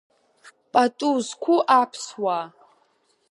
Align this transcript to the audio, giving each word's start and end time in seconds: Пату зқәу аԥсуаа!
Пату 0.71 1.09
зқәу 1.27 1.57
аԥсуаа! 1.79 2.45